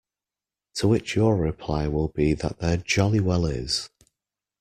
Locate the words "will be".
1.87-2.33